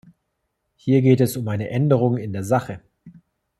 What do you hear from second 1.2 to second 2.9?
es um eine Änderung in der Sache.